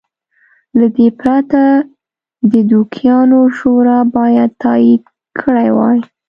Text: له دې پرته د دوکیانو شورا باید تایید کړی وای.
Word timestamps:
له 0.79 0.87
دې 0.97 1.07
پرته 1.19 1.61
د 2.51 2.53
دوکیانو 2.71 3.39
شورا 3.57 3.99
باید 4.15 4.51
تایید 4.63 5.03
کړی 5.39 5.69
وای. 5.77 5.99